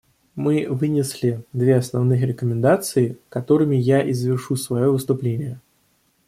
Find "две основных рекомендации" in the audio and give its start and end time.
1.53-3.19